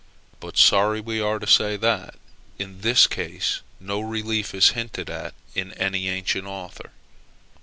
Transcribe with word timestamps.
But 0.39 0.57
sorry 0.57 0.99
we 0.99 1.21
are 1.21 1.37
to 1.37 1.45
say 1.45 1.77
that, 1.77 2.15
in 2.57 2.81
this 2.81 3.05
case, 3.05 3.61
no 3.79 3.99
relief 4.01 4.51
is 4.55 4.69
hinted 4.69 5.11
at 5.11 5.35
in 5.53 5.73
any 5.73 6.09
ancient 6.09 6.47
author. 6.47 6.89